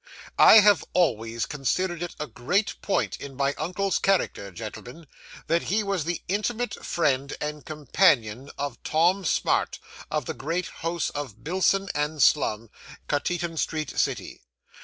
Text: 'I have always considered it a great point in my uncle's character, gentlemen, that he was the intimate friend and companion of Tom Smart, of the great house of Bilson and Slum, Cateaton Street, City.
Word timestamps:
'I 0.39 0.61
have 0.61 0.83
always 0.93 1.45
considered 1.45 2.01
it 2.01 2.15
a 2.19 2.25
great 2.25 2.73
point 2.81 3.17
in 3.17 3.35
my 3.35 3.53
uncle's 3.59 3.99
character, 3.99 4.49
gentlemen, 4.49 5.05
that 5.45 5.61
he 5.61 5.83
was 5.83 6.05
the 6.05 6.23
intimate 6.27 6.83
friend 6.83 7.37
and 7.39 7.63
companion 7.67 8.49
of 8.57 8.81
Tom 8.81 9.23
Smart, 9.23 9.77
of 10.09 10.25
the 10.25 10.33
great 10.33 10.65
house 10.81 11.11
of 11.11 11.43
Bilson 11.43 11.87
and 11.93 12.19
Slum, 12.19 12.71
Cateaton 13.07 13.57
Street, 13.59 13.91
City. 13.99 14.41